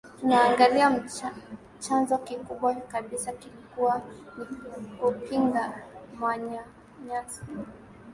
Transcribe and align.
tunaangalia 0.19 1.03
chanzo 1.79 2.17
kikubwa 2.17 2.75
kabisa 2.75 3.31
kilikuwa 3.33 4.01
ni 4.47 4.97
kupinga 5.01 5.79
manyanyaso 6.19 7.43